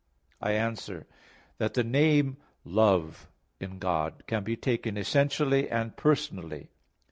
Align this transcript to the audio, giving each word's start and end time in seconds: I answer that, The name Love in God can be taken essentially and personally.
I 0.41 0.53
answer 0.53 1.05
that, 1.59 1.75
The 1.75 1.83
name 1.83 2.37
Love 2.65 3.29
in 3.59 3.77
God 3.77 4.23
can 4.25 4.43
be 4.43 4.57
taken 4.57 4.97
essentially 4.97 5.69
and 5.69 5.95
personally. 5.95 6.71